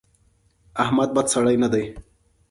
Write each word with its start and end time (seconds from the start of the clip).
احمد 0.83 1.09
بد 1.15 1.25
سړی 1.33 1.55
نه 1.63 1.67
دی. 1.73 1.85